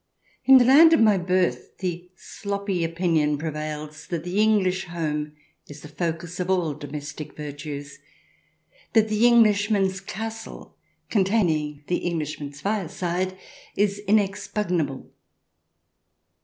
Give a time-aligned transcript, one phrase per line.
[0.45, 5.33] In the land of my birth the sloppy opinion prevails that the English home
[5.67, 7.99] is the focus of all domestic virtues,
[8.93, 10.75] that the Englishman's castle,
[11.11, 13.37] containing the Englishman's fireside,
[13.75, 15.11] is inexpugnable.